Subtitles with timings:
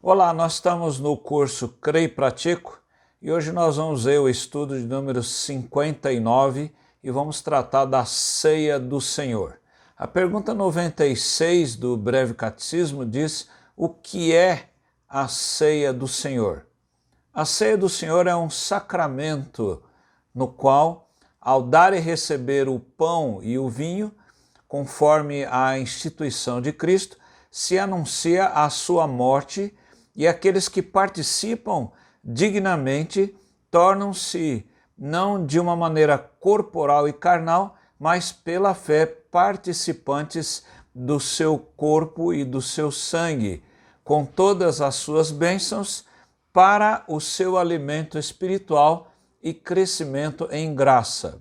[0.00, 2.78] Olá, nós estamos no curso Creio e Pratico
[3.20, 6.70] e hoje nós vamos ver o estudo de número 59
[7.02, 9.58] e vamos tratar da ceia do Senhor.
[9.96, 14.68] A pergunta 96 do breve catecismo diz: o que é
[15.08, 16.66] a ceia do Senhor?
[17.32, 19.82] A ceia do Senhor é um sacramento
[20.34, 21.03] no qual,
[21.44, 24.10] ao dar e receber o pão e o vinho,
[24.66, 27.18] conforme a instituição de Cristo,
[27.50, 29.76] se anuncia a sua morte
[30.16, 31.90] e aqueles que participam
[32.24, 33.36] dignamente
[33.70, 42.32] tornam-se não de uma maneira corporal e carnal, mas pela fé participantes do seu corpo
[42.32, 43.62] e do seu sangue,
[44.02, 46.04] com todas as suas bênçãos
[46.52, 49.13] para o seu alimento espiritual
[49.44, 51.38] e crescimento em graça.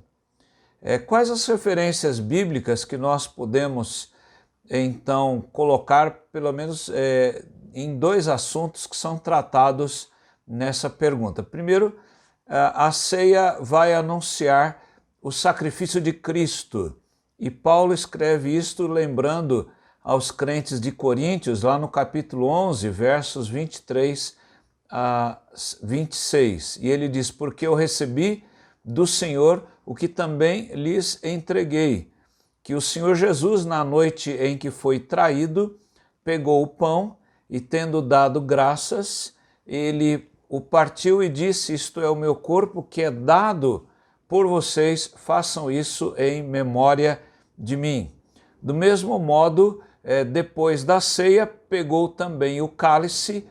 [0.82, 4.12] É, quais as referências bíblicas que nós podemos
[4.70, 10.10] então colocar, pelo menos é, em dois assuntos que são tratados
[10.46, 11.42] nessa pergunta.
[11.42, 11.98] Primeiro,
[12.46, 14.84] a ceia vai anunciar
[15.22, 16.96] o sacrifício de Cristo.
[17.40, 19.70] E Paulo escreve isto lembrando
[20.04, 24.36] aos crentes de Coríntios, lá no capítulo 11, versos 23
[24.96, 25.40] a
[25.82, 26.78] 26.
[26.80, 28.44] E ele diz: Porque eu recebi
[28.86, 32.14] do Senhor o que também lhes entreguei,
[32.62, 35.80] que o Senhor Jesus, na noite em que foi traído,
[36.24, 37.18] pegou o pão
[37.50, 39.34] e, tendo dado graças,
[39.66, 43.88] ele o partiu e disse: Isto é o meu corpo que é dado
[44.28, 47.20] por vocês, façam isso em memória
[47.58, 48.12] de mim.
[48.62, 53.48] Do mesmo modo, eh, depois da ceia, pegou também o cálice,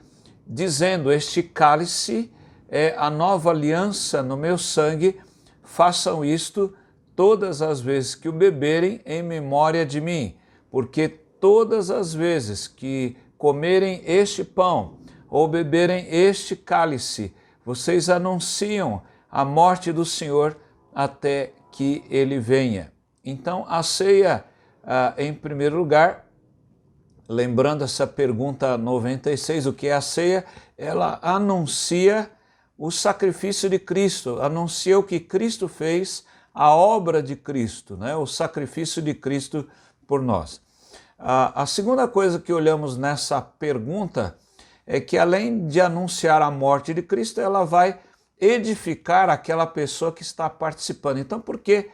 [0.53, 2.31] dizendo: Este cálice
[2.69, 5.19] é a nova aliança no meu sangue,
[5.63, 6.75] façam isto
[7.17, 10.37] todas as vezes que o beberem em memória de mim,
[10.71, 17.35] porque todas as vezes que comerem este pão ou beberem este cálice,
[17.65, 20.57] vocês anunciam a morte do Senhor
[20.95, 22.93] até que ele venha.
[23.25, 24.45] Então, a ceia,
[24.85, 26.27] ah, em primeiro lugar,
[27.29, 30.45] lembrando essa pergunta 96, o que é a ceia?
[30.77, 32.31] Ela anuncia
[32.77, 36.25] o sacrifício de Cristo, anuncia o que Cristo fez,
[36.55, 38.15] a obra de Cristo, né?
[38.17, 39.67] o sacrifício de Cristo
[40.07, 40.61] por nós.
[41.19, 44.37] A, segunda coisa que olhamos nessa pergunta
[44.85, 48.01] é que, além de anunciar a morte de Cristo, ela vai
[48.41, 51.19] edificar aquela pessoa que está participando.
[51.19, 51.89] Então, por que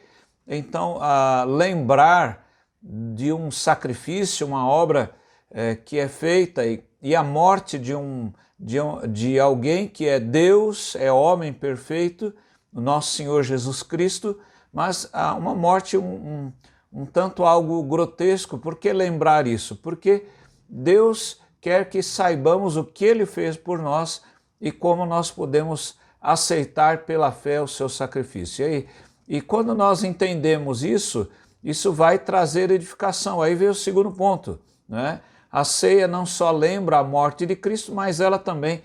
[0.47, 0.99] então
[1.47, 2.47] lembrar
[2.83, 5.15] de um sacrifício, uma obra
[5.50, 10.06] é, que é feita e, e a morte de um, de, um, de alguém que
[10.06, 12.34] é Deus, é homem perfeito,
[12.72, 14.38] o nosso Senhor Jesus Cristo,
[14.72, 16.53] mas uma morte, um, um
[16.93, 18.59] um tanto algo grotesco.
[18.59, 19.77] Por que lembrar isso?
[19.77, 20.27] Porque
[20.69, 24.22] Deus quer que saibamos o que ele fez por nós
[24.61, 28.67] e como nós podemos aceitar pela fé o seu sacrifício.
[28.67, 28.88] E,
[29.28, 31.28] e quando nós entendemos isso,
[31.62, 33.42] isso vai trazer edificação.
[33.42, 34.60] Aí vem o segundo ponto.
[34.88, 35.20] Né?
[35.50, 38.82] A ceia não só lembra a morte de Cristo, mas ela também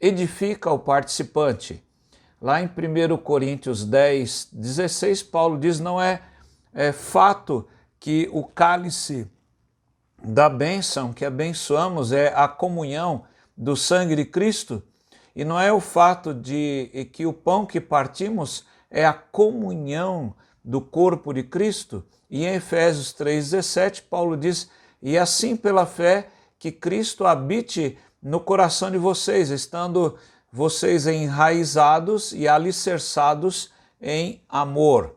[0.00, 1.82] edifica o participante.
[2.40, 6.20] Lá em 1 Coríntios 10, 16, Paulo diz: não é
[6.76, 7.66] é fato
[7.98, 9.26] que o cálice
[10.22, 13.24] da bênção que abençoamos é a comunhão
[13.56, 14.82] do sangue de Cristo,
[15.34, 20.34] e não é o fato de que o pão que partimos é a comunhão
[20.66, 22.04] do corpo de Cristo.
[22.28, 24.68] E em Efésios 3,17, Paulo diz:
[25.00, 26.28] E assim pela fé
[26.58, 30.18] que Cristo habite no coração de vocês, estando
[30.52, 33.70] vocês enraizados e alicerçados
[34.02, 35.14] em amor.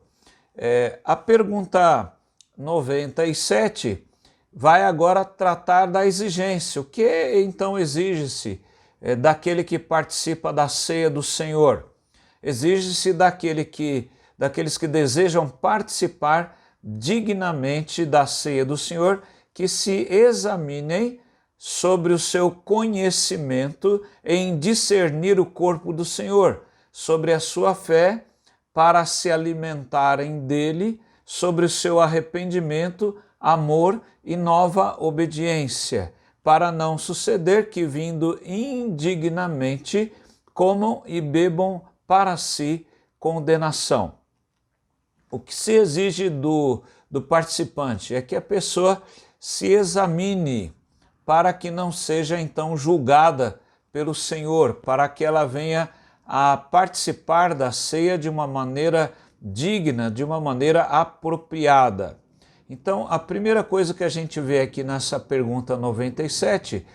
[0.55, 2.13] É, a pergunta
[2.57, 4.05] 97
[4.53, 6.81] vai agora tratar da exigência.
[6.81, 8.61] O que então exige-se
[9.01, 11.89] é, daquele que participa da ceia do Senhor?
[12.43, 14.09] Exige-se daquele que,
[14.39, 19.21] daqueles que desejam participar dignamente da ceia do Senhor
[19.53, 21.19] que se examinem
[21.57, 28.23] sobre o seu conhecimento em discernir o corpo do Senhor, sobre a sua fé
[28.73, 37.69] para se alimentarem dele sobre o seu arrependimento, amor e nova obediência, para não suceder
[37.69, 40.13] que, vindo indignamente,
[40.53, 42.87] comam e bebam para si
[43.19, 44.18] condenação.
[45.31, 49.01] O que se exige do, do participante é que a pessoa
[49.39, 50.73] se examine
[51.25, 53.59] para que não seja então julgada
[53.91, 55.89] pelo Senhor, para que ela venha
[56.25, 62.17] a participar da ceia de uma maneira digna, de uma maneira apropriada.
[62.69, 66.85] Então, a primeira coisa que a gente vê aqui nessa pergunta 97,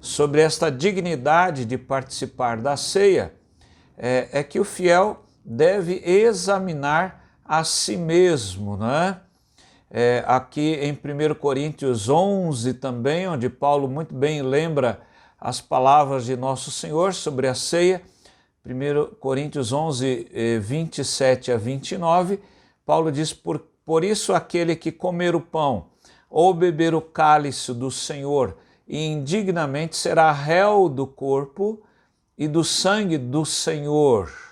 [0.00, 3.32] sobre esta dignidade de participar da ceia,
[3.96, 7.21] é, é que o fiel deve examinar
[7.52, 9.20] a si mesmo, né?
[9.90, 15.02] É, aqui em 1 Coríntios 11 também, onde Paulo muito bem lembra
[15.38, 18.00] as palavras de nosso Senhor sobre a ceia,
[18.64, 20.30] 1 Coríntios 11,
[20.62, 22.40] 27 a 29,
[22.86, 25.90] Paulo diz: por, por isso aquele que comer o pão
[26.30, 28.56] ou beber o cálice do Senhor
[28.88, 31.82] indignamente será réu do corpo
[32.38, 34.51] e do sangue do Senhor.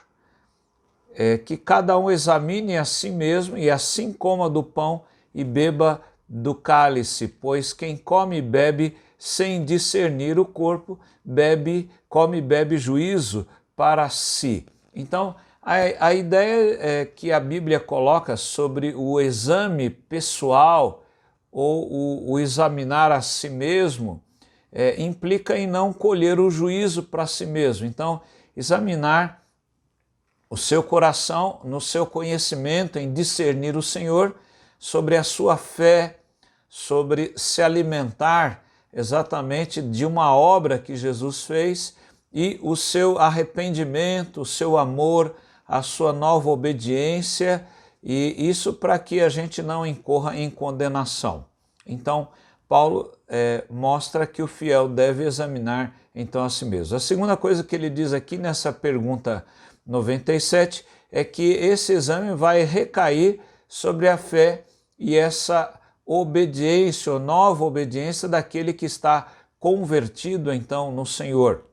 [1.14, 5.02] É, que cada um examine a si mesmo e assim coma do pão
[5.34, 12.38] e beba do cálice, pois quem come e bebe sem discernir o corpo, bebe, come
[12.38, 14.64] e bebe juízo para si.
[14.94, 15.74] Então, a,
[16.06, 21.04] a ideia é que a Bíblia coloca sobre o exame pessoal
[21.52, 24.22] ou o, o examinar a si mesmo
[24.72, 27.86] é, implica em não colher o juízo para si mesmo.
[27.86, 28.20] Então,
[28.56, 29.42] examinar
[30.50, 34.34] o seu coração no seu conhecimento, em discernir o Senhor
[34.80, 36.18] sobre a sua fé,
[36.68, 41.94] sobre se alimentar exatamente de uma obra que Jesus fez
[42.32, 45.36] e o seu arrependimento, o seu amor,
[45.66, 47.64] a sua nova obediência,
[48.02, 51.44] e isso para que a gente não incorra em condenação.
[51.86, 52.28] Então,
[52.68, 56.96] Paulo é, mostra que o fiel deve examinar então a si mesmo.
[56.96, 59.44] A segunda coisa que ele diz aqui nessa pergunta
[59.90, 64.64] 97 é que esse exame vai recair sobre a fé
[64.96, 69.26] e essa obediência, ou nova obediência daquele que está
[69.58, 71.64] convertido então no Senhor.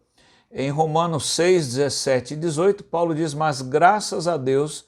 [0.51, 4.85] Em Romanos 6, 17 e 18, Paulo diz: Mas graças a Deus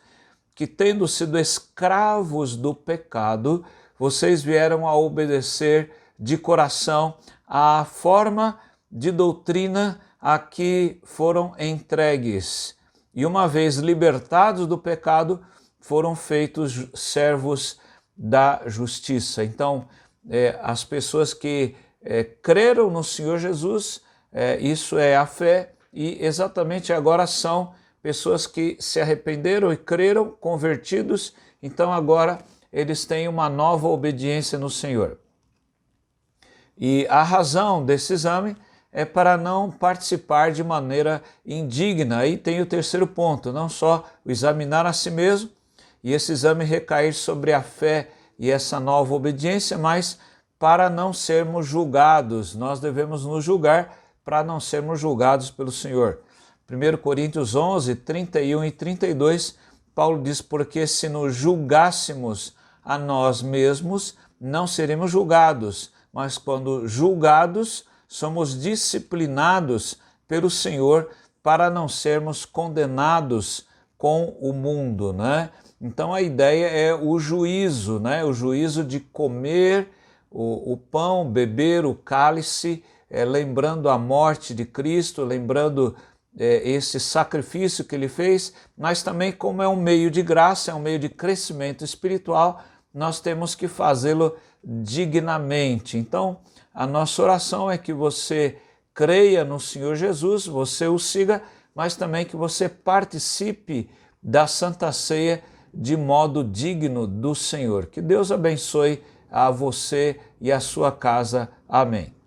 [0.55, 3.63] que, tendo sido escravos do pecado,
[3.97, 7.17] vocês vieram a obedecer de coração
[7.47, 8.59] à forma
[8.91, 12.78] de doutrina a que foram entregues.
[13.19, 15.41] E uma vez libertados do pecado,
[15.77, 17.77] foram feitos servos
[18.15, 19.43] da justiça.
[19.43, 19.89] Então,
[20.29, 24.01] é, as pessoas que é, creram no Senhor Jesus,
[24.31, 30.31] é, isso é a fé, e exatamente agora são pessoas que se arrependeram e creram,
[30.31, 32.39] convertidos, então agora
[32.71, 35.19] eles têm uma nova obediência no Senhor.
[36.77, 38.55] E a razão desse exame
[38.91, 42.19] é para não participar de maneira indigna.
[42.19, 45.49] Aí tem o terceiro ponto, não só examinar a si mesmo,
[46.03, 50.17] e esse exame recair sobre a fé e essa nova obediência, mas
[50.57, 56.19] para não sermos julgados, nós devemos nos julgar para não sermos julgados pelo Senhor.
[56.69, 59.55] 1 Coríntios 11, 31 e 32,
[59.95, 62.53] Paulo diz: Porque se nos julgássemos
[62.83, 69.97] a nós mesmos, não seremos julgados, mas quando julgados, somos disciplinados
[70.27, 71.09] pelo Senhor
[71.41, 73.65] para não sermos condenados
[73.97, 75.49] com o mundo, né?
[75.79, 78.25] Então a ideia é o juízo, né?
[78.25, 79.89] o juízo de comer
[80.29, 85.95] o, o pão, beber o cálice, é, lembrando a morte de Cristo, lembrando
[86.37, 90.73] é, esse sacrifício que ele fez, mas também, como é um meio de graça, é
[90.73, 92.61] um meio de crescimento espiritual,
[92.93, 95.97] nós temos que fazê-lo dignamente.
[95.97, 96.39] Então,
[96.73, 98.57] a nossa oração é que você
[98.93, 101.41] creia no Senhor Jesus, você o siga,
[101.73, 103.89] mas também que você participe
[104.21, 107.85] da Santa Ceia de modo digno do Senhor.
[107.85, 111.49] Que Deus abençoe a você e a sua casa.
[111.67, 112.18] Amém.